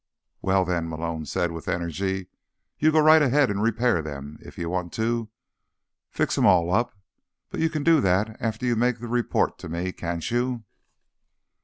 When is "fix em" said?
6.09-6.45